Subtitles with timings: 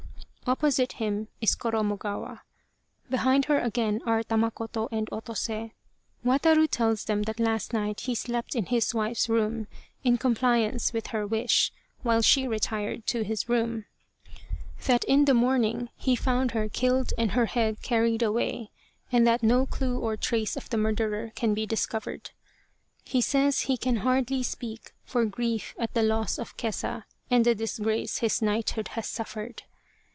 [0.47, 2.41] Opposite him is Koromogawa.
[3.09, 5.69] Behind her again are Tamakoto and Otose.
[6.25, 9.67] Wataru tells them that last night he slept in his wife's room
[10.03, 11.71] in compliance with her wish,
[12.03, 13.85] while she retired to his room.
[14.87, 17.31] That in 77 The Tragedy of Kesa Gozen the morning he found her killed and
[17.31, 18.71] her head carried away,
[19.09, 22.31] and that no clue or trace of the murderer can be discovered.
[23.05, 27.55] He says he can hardly speak for grief at the loss of Kesa and the
[27.55, 29.63] disgrace his knighthood has suffered.